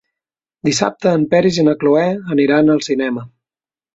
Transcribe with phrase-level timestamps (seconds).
[0.69, 2.05] Dissabte en Peris i na Cloè
[2.37, 3.27] aniran al cinema.